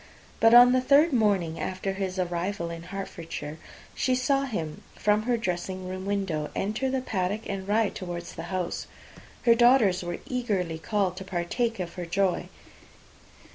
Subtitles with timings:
[0.39, 3.59] But on the third morning after his arrival in Hertfordshire,
[3.93, 8.41] she saw him from her dressing room window enter the paddock, and ride towards the
[8.49, 8.87] house.
[9.43, 12.49] Her daughters were eagerly called to partake of her joy.